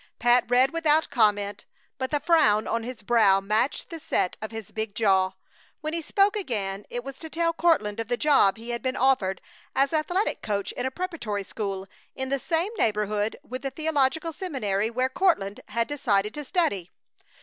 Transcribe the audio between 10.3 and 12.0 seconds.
coach in a preparatory school